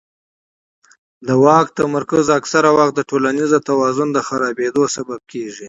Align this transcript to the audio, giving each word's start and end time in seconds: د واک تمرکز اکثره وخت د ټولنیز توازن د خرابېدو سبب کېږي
د 1.27 1.29
واک 1.43 1.67
تمرکز 1.79 2.25
اکثره 2.39 2.69
وخت 2.77 2.93
د 2.95 3.01
ټولنیز 3.09 3.51
توازن 3.69 4.07
د 4.13 4.19
خرابېدو 4.27 4.83
سبب 4.95 5.21
کېږي 5.31 5.59